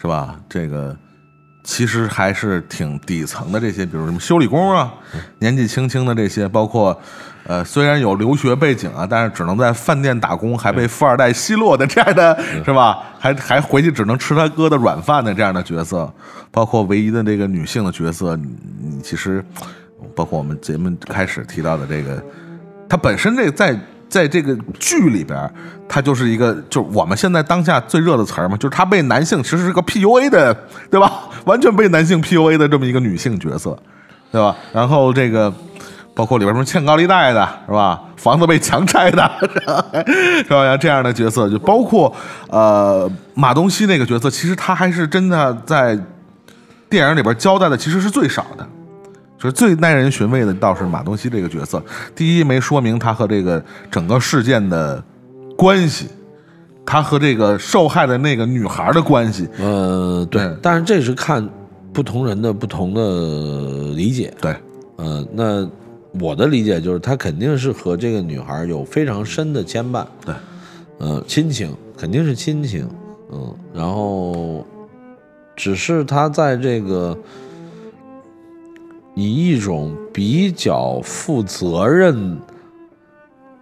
[0.00, 0.38] 是吧？
[0.48, 0.96] 这个
[1.64, 4.94] 其实还是挺底层的这些，比如什么修理工啊，
[5.40, 6.98] 年纪轻轻的这些，包括
[7.50, 13.02] 呃，虽然有留学背景啊，但是只能在饭店打工，还被富二代奚落的这样的， 是吧？
[13.18, 16.08] 还还回去只能吃他哥的软饭的这样的角色，
[16.52, 18.46] 包括唯一的这个女性的角色，你
[18.80, 19.44] 你其实
[20.14, 22.22] 包括我们节目开始提到的这个。
[22.88, 23.76] 他本身这在
[24.08, 25.52] 在这个剧里边儿，
[25.88, 30.56] 它就是一个就是我们现在当下最热的词儿嘛，就是她被男性其实是个 PUA 的，
[30.88, 31.24] 对吧？
[31.46, 33.76] 完全被男性 PUA 的这么一个女性角色，
[34.30, 34.54] 对吧？
[34.72, 35.52] 然后这个
[36.14, 38.02] 包括里边什么欠高利贷的，是吧？
[38.16, 39.30] 房子被强拆的，
[40.44, 40.64] 是吧？
[40.64, 42.12] 像这样的角色，就包括
[42.48, 45.98] 呃马东锡那个角色，其实他还是真的在
[46.88, 48.66] 电影里边交代的其实是最少的。
[49.38, 51.82] 就是最耐人寻味的倒是马东锡这个角色，
[52.14, 55.02] 第一没说明他和这个整个事件的
[55.56, 56.08] 关系，
[56.84, 61.48] 他和这个受害的那个女孩的关系，呃，对嗯，但是这是看
[61.90, 64.30] 不同人的不同的理解。
[64.42, 64.54] 对，
[64.96, 65.66] 呃，那
[66.18, 70.04] 我的理解就是，他肯定是和这个女孩有非常深的牵绊。
[70.24, 70.34] 对，
[70.98, 72.88] 呃，亲情肯定是亲情，
[73.30, 74.66] 嗯，然后
[75.54, 77.16] 只是他在这个
[79.14, 82.38] 以一种比较负责任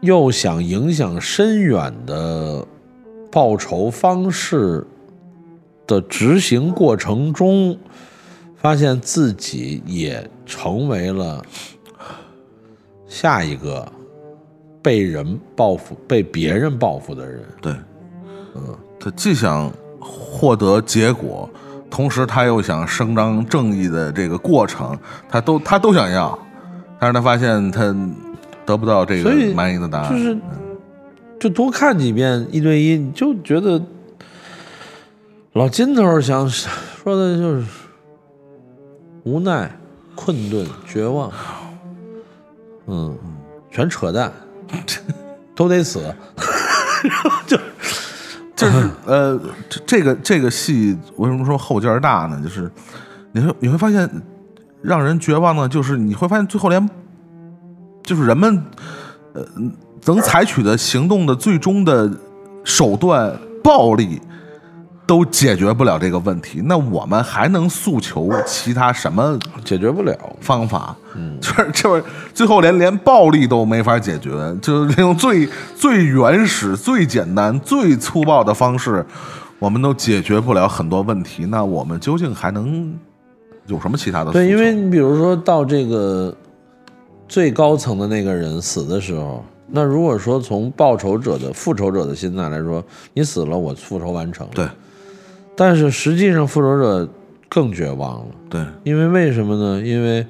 [0.00, 2.64] 又想影响深远的
[3.30, 4.86] 报仇方式
[5.86, 7.76] 的执行过程中，
[8.56, 11.44] 发现自己也成为了
[13.08, 13.90] 下一个
[14.82, 17.42] 被人报复、被别人报复的人。
[17.60, 17.72] 对，
[18.54, 21.48] 嗯，他既想获得结果，
[21.90, 24.96] 同时他又想伸张正义的这个过程，
[25.28, 26.38] 他都他都想要，
[27.00, 27.94] 但是他发现他
[28.64, 30.38] 得不到这个满意的答案，就是
[31.40, 33.82] 就多看几遍一对一，你就觉得
[35.54, 37.64] 老金头想说的就是
[39.24, 39.70] 无奈，
[40.14, 41.32] 困顿、绝望，
[42.88, 43.16] 嗯，
[43.70, 44.32] 全扯淡，
[45.54, 46.02] 都得死。
[47.46, 47.56] 就
[48.56, 49.40] 就是呃，
[49.86, 52.40] 这个这个戏为什么说后劲儿大呢？
[52.42, 52.68] 就是
[53.30, 54.10] 你会你会发现，
[54.82, 56.90] 让人绝望的，就是你会发现最后连，
[58.02, 58.64] 就是人们
[59.34, 59.46] 呃
[60.06, 62.10] 能采取的行动的最终的
[62.64, 64.20] 手段暴力。
[65.08, 70.94] 都解决不了这个问题，那我们还能诉求其他什么解决不了方法？
[71.16, 79.02] 嗯，就是就是最后连连暴力都没法解决，就是用最最原始、最简单、最粗暴的方式，
[79.58, 81.46] 我们都解决不了很多问题。
[81.46, 82.94] 那我们究竟还能
[83.66, 84.30] 有什么其他的？
[84.30, 86.36] 对，因为你比如说到这个
[87.26, 94.52] 最高层的那个人死的时候，那如果说从报仇者的复仇者的心态来说，你死了，我复仇完成了。
[94.54, 94.68] 对。
[95.60, 97.08] 但是实际上，复仇者
[97.48, 98.26] 更绝望了。
[98.48, 99.82] 对，因为为什么呢？
[99.84, 100.24] 因为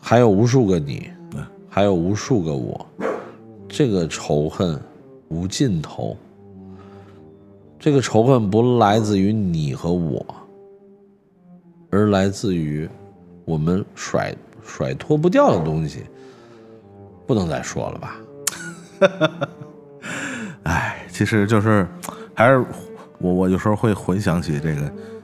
[0.00, 1.10] 还有无数个你，
[1.68, 2.86] 还有无数个我，
[3.68, 4.80] 这个仇恨
[5.28, 6.16] 无尽头。
[7.78, 10.24] 这个仇恨不来自于你和我，
[11.90, 12.88] 而来自于
[13.44, 14.34] 我们甩
[14.64, 16.04] 甩脱不掉的东西。
[17.26, 18.16] 不能再说了吧？
[20.64, 21.86] 哎，其实就是
[22.32, 22.64] 还是。
[23.18, 24.80] 我我有时候会回想起这个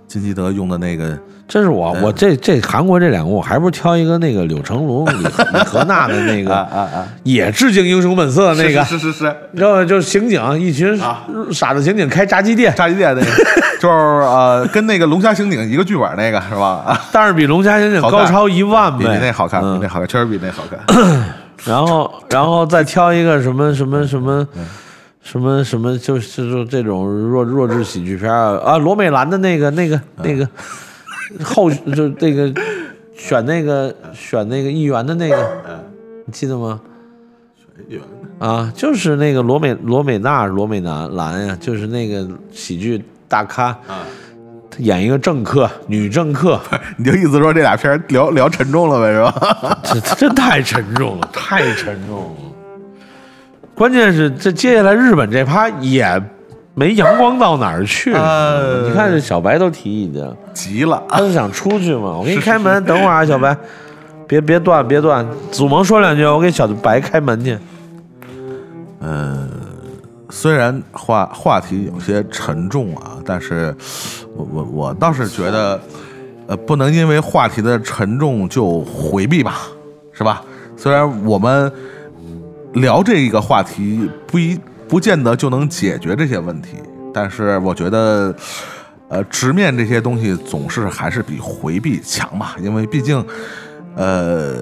[0.06, 9.84] 金基德用的那个，这是我我这这韩国这两个，我还不如挑一个那个柳成龙、李李和娜的那个 啊啊啊，也致敬《英雄本色》那个，是是是，知道吗？
[9.84, 10.98] 就是刑警一群
[11.50, 13.30] 傻子刑警开炸鸡店，炸鸡店那个，
[13.80, 17.00] 就是呃，跟那个龙虾刑警一个剧本那个是吧？
[17.12, 20.78] 但是比龙虾刑警高超一万倍，比那好看，比那好看，确实比那好看。
[21.64, 24.46] 然后然后再挑一个什么什么什么。
[25.22, 28.78] 什么什么就是就这种弱弱智喜剧片啊啊！
[28.78, 30.48] 罗美兰的那个那个那个
[31.44, 32.52] 后 就那个
[33.16, 35.36] 选那个选那个议员的那个，
[36.26, 36.80] 你记得吗？
[37.56, 38.02] 选议员
[38.40, 44.02] 啊，就是那个罗美罗美娜罗美兰兰呀，就是那个喜剧大咖啊，
[44.68, 46.60] 他演一个政客女政客，
[46.98, 49.78] 你就意思说这俩片聊聊沉重了呗，是吧？
[49.84, 52.51] 这这太沉重了， 太沉重了。
[53.82, 56.06] 关键是这接下来日本这趴也
[56.72, 58.10] 没阳光到哪儿去。
[58.10, 62.16] 你看这小白都提意见，急了，他是想出去嘛？
[62.16, 63.56] 我给你开门，等会儿啊，小白，
[64.28, 65.26] 别别断，别断。
[65.50, 67.58] 祖萌说两句，我给小白开门去。
[69.00, 69.50] 嗯，
[70.30, 73.74] 虽然话话题有些沉重啊，但是
[74.36, 75.80] 我我我倒是觉得，
[76.46, 79.56] 呃，不能因为话题的沉重就回避吧，
[80.12, 80.40] 是吧？
[80.76, 81.72] 虽然我们。
[82.74, 84.58] 聊这一个话题不一
[84.88, 86.76] 不见得就能解决这些问题，
[87.12, 88.34] 但是我觉得，
[89.08, 93.24] 呃，直面这些东西总是还是比回避强嘛，因为毕竟，
[93.94, 94.54] 呃，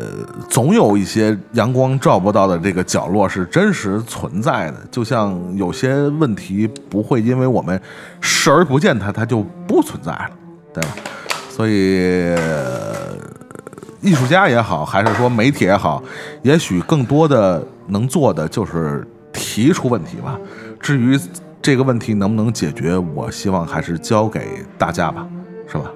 [0.49, 7.81] 总有一些阳光照不到的这个角落是真实存在的，就像有些问题不会因为我们
[8.20, 10.31] 视而不见它，它就不存在了，
[10.75, 10.88] 对吧？
[11.49, 12.35] 所以。
[14.00, 16.02] 艺术家也好，还是说媒体也好，
[16.42, 20.38] 也许更多的能做的就是提出问题吧。
[20.80, 21.18] 至于
[21.60, 25.26] 这个问题能不能解决，我希望还是交给大家吧，
[25.66, 25.90] 是吧？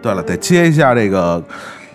[0.00, 1.42] 对了，得接一下这个。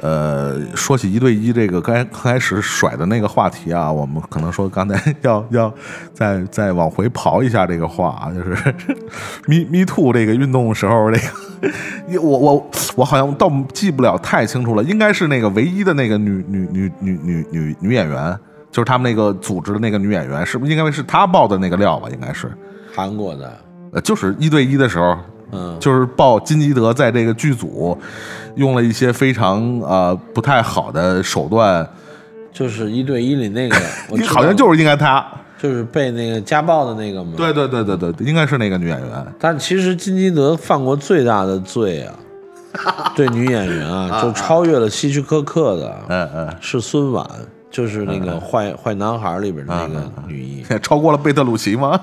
[0.06, 5.74] 呃，说起一对一这个刚刚开始甩的那个话题啊，我们可能说刚才要要
[6.14, 8.54] 再再往回刨一下这个话啊，就是
[9.50, 18.38] “me me too” 这个运动时候，这个 我我我好像倒记不了太清楚了，应该是那个唯一的那个女女女女女女女演员，
[18.72, 22.08] 就是他们那个组织的那个女演员，是不是应该是她爆的那个料吧？
[22.12, 22.52] 应该是
[22.94, 23.58] 韩国的，
[23.94, 25.18] 呃，就是一对一的时候。
[25.52, 27.96] 嗯，就是报金基德在这个剧组
[28.56, 31.88] 用了一些非常呃不太好的手段，
[32.52, 33.76] 就是一对一里那个，
[34.10, 35.26] 我好像就是应该他，
[35.58, 37.34] 就是被那个家暴的那个嘛？
[37.38, 39.26] 对对对对对，应该是那个女演员。
[39.40, 42.14] 但其实金基德犯过最大的罪啊，
[43.16, 47.26] 对女演员啊，就超越了希区柯克的，嗯嗯，是孙婉。
[47.72, 52.00] 就是那个坏坏男孩里边的那个女一， 超过了贝特鲁奇吗？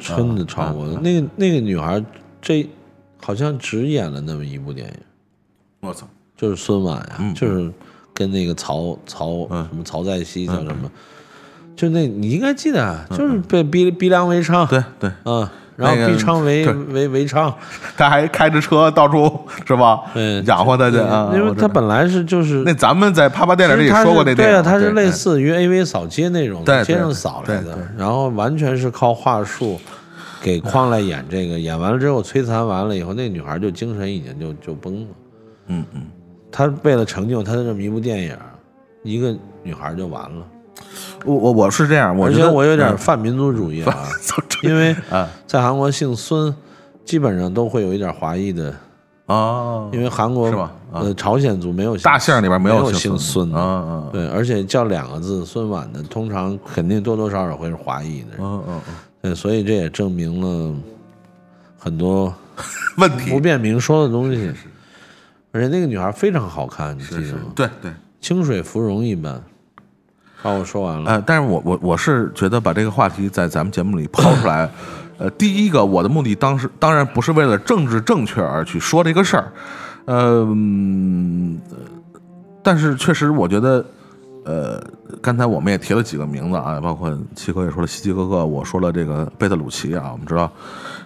[0.00, 0.98] 超真的超过了。
[1.00, 2.02] 那个那个女孩，
[2.42, 2.68] 这
[3.24, 4.94] 好像只演了那么一部电影。
[5.80, 6.06] 我操！
[6.36, 7.70] 就是孙婉呀，就是
[8.14, 10.90] 跟那个曹曹什么曹在熙叫什么？
[11.76, 14.66] 就那你应该记得，就是被逼逼良为娼。
[14.68, 15.48] 对对嗯。
[15.76, 17.50] 然后那个逼昌为为为娼，
[17.96, 20.02] 他还开着车到处是吧？
[20.12, 21.30] 对养活他去啊！
[21.34, 29.80] 因为他本来是就是那咱们在啪啪电影里说过这电影，是对啊，他是类似于 AV 扫街那种，街上扫来的然后完全是靠话术
[30.42, 35.06] 给框来演这个，演完了之后摧残完了以后，那女孩就精神已经就就崩了。
[35.68, 36.02] 嗯嗯，
[36.50, 38.36] 他为了成就他的这么一部电影，
[39.02, 40.46] 一个女孩就完了。
[41.24, 44.08] 我我我是这样，我觉得我有点嗯泛民族主义啊，
[44.64, 45.28] 因为 啊。
[45.46, 46.54] 在韩国姓孙，
[47.04, 48.74] 基本上都会有一点华裔的，
[49.26, 51.02] 哦，因为韩国是吗啊。
[51.02, 60.74] 呃朝鲜族没有姓大姓里边没有姓孙，的，嗯嗯对，而且叫两个字孙婉的，通常肯定多多少少会是华裔的人，嗯嗯嗯，对，所以这也证明了
[61.78, 62.34] 很多
[62.98, 64.50] 问题不便明说的东西。
[65.52, 67.52] 而且那个女孩非常好看，你记得吗？
[67.54, 67.90] 对对。
[68.20, 69.42] 清水芙蓉一般。
[70.36, 71.10] 好，我说完了。
[71.10, 74.70] 呃，但是我我我是觉得把这个话题在咱们节目里抛出来，
[75.18, 79.52] 呃，第一个我的目的当时当然不是为了政治正确而去说这个事儿，
[80.06, 81.58] 呃，嗯
[82.62, 83.84] 但是确实我觉得，
[84.44, 84.82] 呃，
[85.20, 90.50] 刚才我们也提了几个名字啊，包括七哥也说了希基哥哥，我说了这个贝特鲁奇啊，我们知道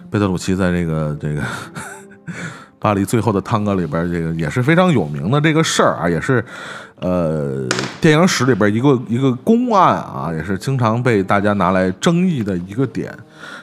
[0.09, 1.41] 贝特鲁奇在这个这个。
[2.77, 6.43] 巴黎最后的探戈里边，这个也是非常有名的这个事儿啊，也是，
[6.99, 7.67] 呃，
[7.99, 13.11] 电影史里边一个一个公案啊，也是经常被大家拿来争议的一个点。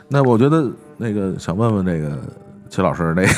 [0.08, 2.18] 那我觉得那个想问问这个
[2.72, 3.28] 齐老师，那个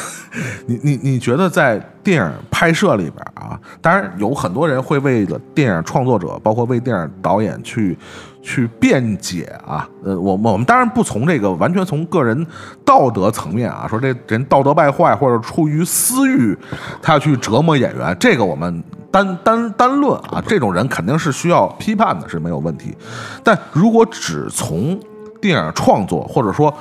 [0.65, 7.99] 你你你觉得在电影拍摄里边啊，当然有很多人会为了电影创作者，包括为电影导演去
[8.41, 9.89] 去辩解啊。
[10.05, 12.47] 呃，我我们当然不从这个完全从个人
[12.85, 16.57] 道德层面啊，说这人道德败坏或者出于私欲，
[17.03, 22.97] 他要去折磨演员，这个我们单单单论啊，这种人肯定是需要批判的，是没有问题。
[23.43, 24.97] 但如果只从
[25.41, 26.73] 电影创作，或者说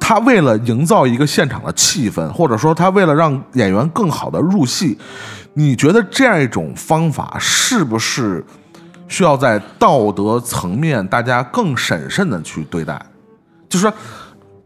[0.00, 4.98] 他为了营造一个现场的气氛，或者说他为了让演员更好的入戏，
[5.54, 8.44] 你觉得这样一种方法是不是
[9.06, 13.00] 需要在道德层面大家更审慎的去对待？
[13.68, 13.94] 就是说，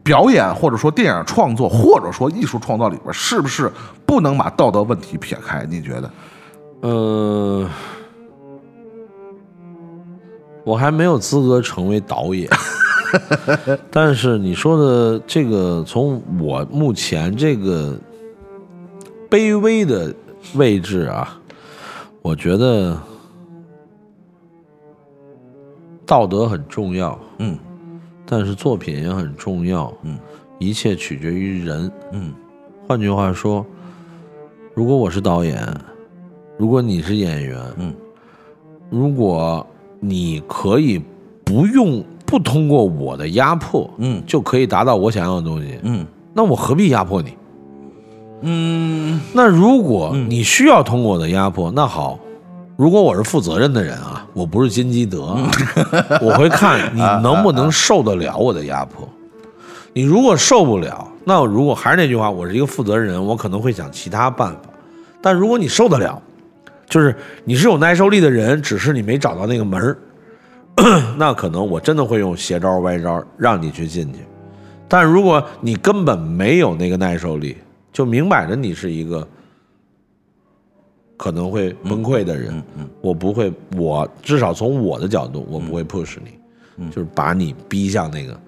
[0.01, 3.71] 表演或者说电影创作或者说艺术创造里边，是不是
[4.05, 5.63] 不能把道德问题撇开？
[5.69, 6.11] 你觉得？
[6.81, 7.69] 呃，
[10.63, 12.49] 我还没有资格成为导演，
[13.91, 17.97] 但是你说的这个，从我目前这个
[19.29, 20.13] 卑微的
[20.55, 21.39] 位置啊，
[22.21, 22.97] 我觉得
[26.05, 27.57] 道德很重要，嗯。
[28.27, 30.17] 但是作品也很重要，嗯，
[30.57, 31.91] 一切取决于人。
[32.11, 32.33] 嗯。
[32.87, 33.65] 换句话说，
[34.73, 35.63] 如果我是导演，
[36.57, 37.93] 如果你是演员，嗯，
[38.89, 39.65] 如果
[39.99, 40.99] 你可以
[41.43, 47.33] 不用不通过我的压迫，嗯就可以达到我想要的东西，嗯那我何必压迫你？
[48.41, 52.19] 嗯那如果你需要通过我的压迫，那好，
[52.75, 55.49] 如果我是负责任的人啊，我不是金基德啊，
[56.21, 59.07] 我会看 你能不能受得了我的压迫。
[59.93, 64.59] 你如果受不了，那我如果还是那句话，我是一个负责人，我可能会想其他办法。
[65.21, 66.21] 但如果你受得了，
[66.89, 69.97] 就是你是有耐受力的人，只是你没找到那个门儿，
[71.17, 74.19] 那可能我真的会用邪招歪招让你去进去。
[74.87, 77.57] 但如果你根本没有那个耐受力，
[77.91, 79.27] 就明摆着你是一个
[81.17, 82.61] 可能会崩溃的人，
[83.01, 86.17] 我不会，我至少从我的角度，我不会 push
[86.77, 88.39] 你，就是把你逼向那个，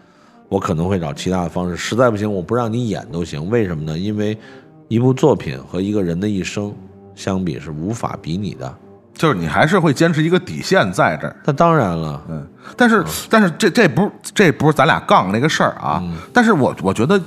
[0.49, 3.49] 我可能会找其他的方式，实在不行，我不让你演都行。
[3.49, 3.97] 为什么呢？
[3.97, 4.37] 因为
[4.89, 6.73] 一部作品和一个人的一生
[7.15, 8.77] 相比是无法比拟的。
[9.17, 11.35] 就是你还是会坚持一个底线在这儿。
[11.43, 16.01] 那当然了，嗯，但是但是这这不是这不是咱俩杠那个事儿啊。
[16.31, 17.19] 但是我我觉得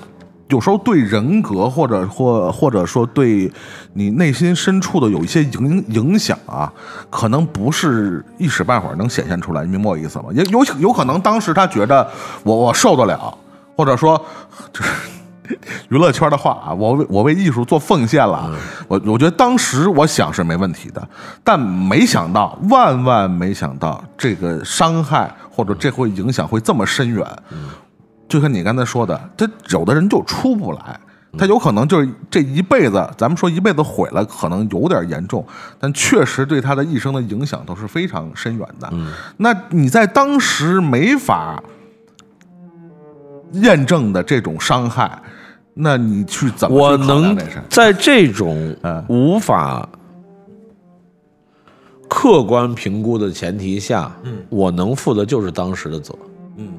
[0.49, 3.53] 有时候对人格或者或或者说对
[3.93, 6.73] 你内心深处的有一些影影响啊，
[7.11, 10.27] 可能不是一时半会儿能显现出来，你明白我意思吗？
[10.33, 12.09] 也有有可能当时他觉得
[12.45, 13.37] 我我受得了，
[13.77, 14.17] 或者说
[14.73, 14.91] 就是。
[15.91, 18.51] 娱乐圈的话啊，我为我为艺术做奉献了，
[18.89, 21.09] 我我觉得当时我想是没问题的，
[21.43, 27.27] 但没想到，万万没想到，这个伤害或者这会影响会这么深远。
[28.29, 31.01] 就像你刚才说的，他有的人就出不来，
[31.37, 35.45] 他有可能就是这一辈子，咱们说一辈子毁了，可能有点严重，
[35.81, 38.89] 但确实对他的一生的影响都是非常深远的。
[39.39, 41.61] 那你在当时没法
[43.55, 45.21] 验证的这种伤害，
[45.81, 47.37] 那你去怎么我能？
[47.69, 49.89] 在这种嗯无法
[52.09, 56.15] 客观评估的前提下，嗯，我能负的就是当时的责，
[56.57, 56.73] 嗯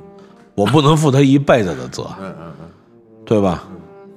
[0.55, 2.03] 我不能负他一辈子的责。
[2.19, 2.67] 嗯嗯嗯
[3.25, 3.63] 对吧？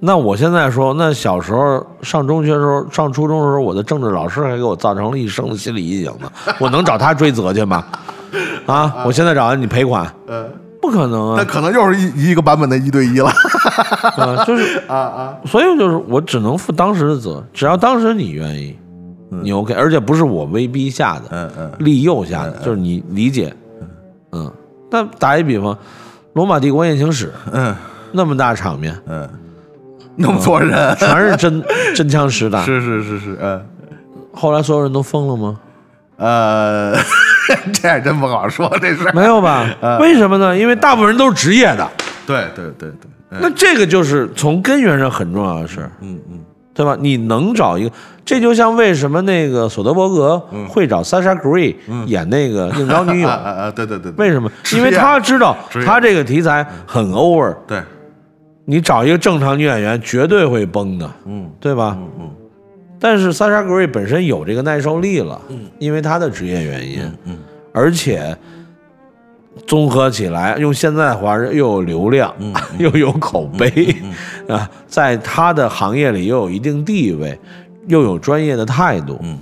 [0.00, 6.30] 那我现在说，那小时候上中学的时候，上初中的时候，我的政治老师还给我造成了一生的心理阴影呢。
[6.58, 7.86] 我能找他追责去吗？
[8.66, 9.04] 啊！
[9.06, 10.12] 我现在找你赔款，
[10.84, 11.36] 不可能啊！
[11.38, 13.30] 那可能又是一一个版本的一对一了。
[14.18, 18.76] 啊，就是啊啊，所以就是我只能负当时的责，只要当时你愿意，
[19.30, 21.72] 你 OK，而且不是我威逼下的，嗯嗯。
[21.78, 23.54] 利诱下的，就是你理解，
[24.32, 24.52] 嗯。
[24.90, 25.74] 那打一比方，
[26.34, 27.74] 《罗马帝国艳情史》嗯。
[28.12, 29.28] 那么大场面，嗯，
[30.14, 31.64] 那么多人，全是真
[31.96, 33.60] 真枪实弹，是是是是，嗯。
[34.32, 35.58] 后来所有人都疯了吗？
[36.16, 36.94] 呃，
[37.72, 39.10] 这还真不好说这事。
[39.14, 39.68] 没有吧？
[40.00, 40.56] 为什么呢？
[40.56, 41.88] 因为大部分人都是职业的，
[42.26, 45.90] 对对对对，嗯那这个就是从根源上很重要的事儿。
[46.00, 46.40] 嗯嗯
[46.76, 46.96] 对吧？
[46.98, 50.36] 你能找一个，这就像为什么那个索德伯格
[50.68, 51.72] 会找 Sasha Grey
[52.06, 54.50] 演那个应招女友 啊，啊啊，对对对，为什么？
[54.72, 57.80] 因为他知道他这个题材很 over，对，
[58.64, 61.96] 你找一个正常女演员绝对会崩的，嗯对吧？
[61.96, 62.30] 嗯嗯
[63.04, 65.38] 但是 Sasha Grey 本身有这个耐受力了，
[65.78, 67.36] 因为他的职业原因，嗯
[67.70, 68.34] 而且
[69.66, 73.94] 综合起来，用现在的话又有流量，嗯 又有口碑，
[74.48, 77.38] 啊，在他的行业里又有一定地位，
[77.88, 79.38] 又有专业的态度，嗯。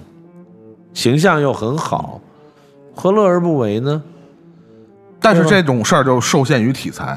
[0.93, 2.21] 形象又很好，
[2.97, 4.03] 何乐而不为呢？
[5.21, 7.17] 但是这种事儿就受限于题材，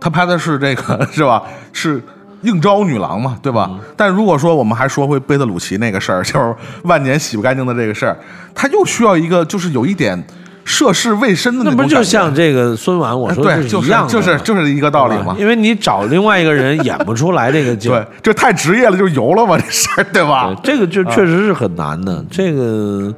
[0.00, 1.42] 他拍的是这个 是吧？
[1.74, 2.02] 是
[2.42, 3.68] 应招女郎嘛，对吧？
[3.72, 3.80] 嗯。
[3.96, 8.16] 但如果说我们还说回贝特鲁奇那个事儿， 就是万年洗不干净的这个事儿，
[8.54, 10.22] 他又需要一个就是有一点
[10.64, 15.34] 涉世未深的那不就像这个孙婉我说的对，就是一样的就是吗就是一个道理嘛。
[15.38, 20.54] 因为你找另外一个人演不出来这个劲 对，这太职业了，就油了嘛，这事儿对吧？
[20.62, 22.24] 对，这个就确实是很难的。
[22.30, 23.12] 这个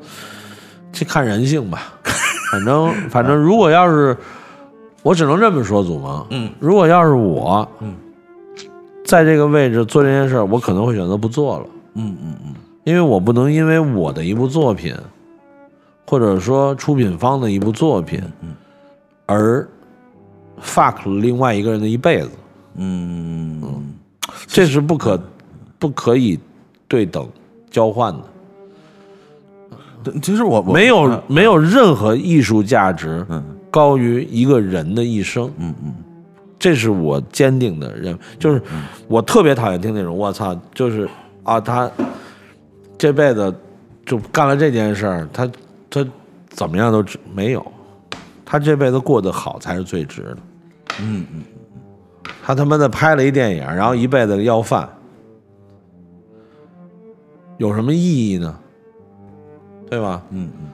[0.90, 1.80] 这看人性吧，
[2.52, 4.16] 反 正反正，如果要是
[5.02, 7.92] 我只能这么说，祖萌，嗯，如果要是我，嗯，
[9.14, 14.92] 在这个位置做这件事儿，我可能会选择不做了，嗯嗯嗯因为我不能因为我的一部作品，
[16.04, 18.56] 或者说出品方的一部作品，嗯，
[19.26, 19.64] 而
[20.60, 22.30] fuck 了另外一个人的一辈子，
[22.74, 23.60] 嗯。
[23.62, 23.94] 嗯，
[24.48, 25.22] 这是不可
[25.78, 26.36] 不可以
[26.88, 27.24] 对等
[27.70, 28.20] 交换的。
[30.20, 33.40] 其实我我没有没有任何艺术价值嗯。
[33.70, 35.94] 高于一个人的一生，嗯嗯
[36.64, 38.18] 这是我坚定的认为。
[38.38, 38.62] 就是
[39.06, 41.06] 我特别讨厌听那种我操，就是
[41.42, 41.90] 啊，他
[42.96, 43.54] 这辈子
[44.06, 45.46] 就干了这件事儿，他
[45.90, 46.02] 他
[46.48, 47.62] 怎么样都值没有，
[48.46, 50.36] 他这辈子过得好才是最值的。
[51.02, 51.42] 嗯嗯，
[52.42, 54.88] 他他妈的拍了一电影，然后一辈子要饭，
[57.58, 58.58] 有什么意义呢？
[59.90, 60.22] 对吧？
[60.30, 60.68] 嗯嗯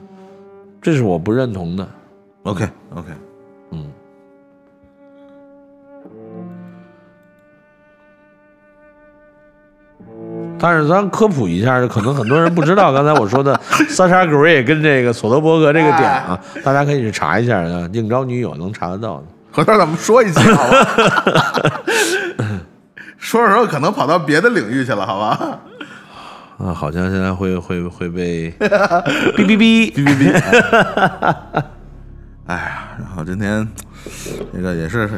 [0.81, 1.85] 这是我不认同的。
[2.43, 2.65] ，OK
[2.95, 3.09] OK，
[10.61, 13.59] 但是咱科普一下，可能很多人不知道刚才我说的
[13.89, 19.23] 萨莎格瑞跟这个索德伯格这个点啊，大家可以去查一下啊，应招女友能查得到的。
[19.51, 20.87] 回头咱们说一期好吧？
[23.17, 25.59] 说着说着可能跑到别的领域去了，好吧？
[26.63, 31.63] 啊，好像现在会会会被哔哔哔哔哔哔。
[32.45, 33.67] 哎呀，然后今天
[34.51, 35.09] 那个也是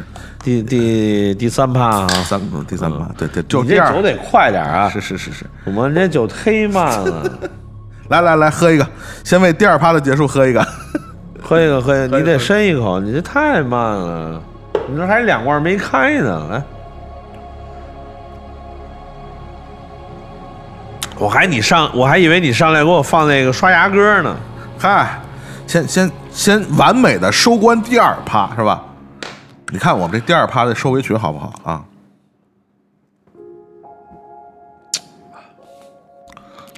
[0.42, 4.88] 第第第三趴啊，三第三趴，对对，就这酒得快点啊！
[4.88, 7.30] 是是是是，我们这酒忒慢了，
[8.08, 8.86] 来来来，喝一个，
[9.24, 10.66] 先为第二趴的结束喝一个。
[11.42, 14.42] 喝一个喝一个，喝一个 你得深一口，你这太慢了，
[14.88, 16.62] 你这还两罐没开呢，来。
[21.16, 24.36] 我还你上，我还以为你上来给我放那个刷牙歌呢。
[24.78, 25.20] 嗨，
[25.66, 28.84] 先先先完美的收官第二趴是吧？
[29.72, 31.84] 你看我们这第二趴的收尾曲好不好啊？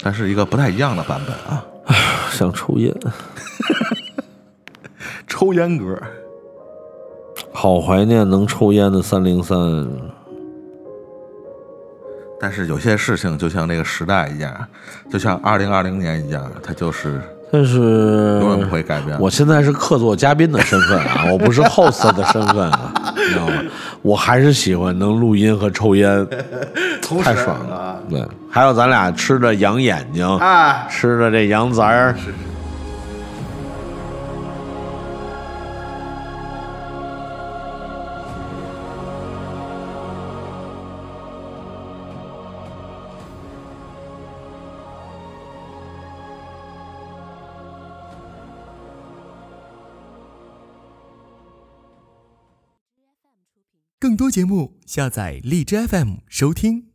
[0.02, 1.64] 但是一个不太一样的版本啊，
[2.30, 2.94] 想抽烟，
[5.26, 6.00] 抽烟歌。
[7.52, 9.58] 好怀念能抽烟的三零三。
[12.38, 14.68] 但是有些事情就像那个时代一样，
[15.10, 17.20] 就像二零二零年一样，它就是
[17.50, 17.78] 但是
[18.40, 19.18] 永远不会改变。
[19.20, 23.52] 我现在是客座嘉宾的身份啊，我不是 host 的身份啊， 你知道吗？
[24.02, 26.26] 我还是喜欢能录音和抽烟，
[27.22, 27.96] 太爽了啊。
[28.08, 30.86] 对，还有咱俩吃着羊眼睛，啊！
[30.88, 32.24] 吃着这羊杂儿，更
[54.26, 56.86] 多节目，下载荔枝 FM 收听。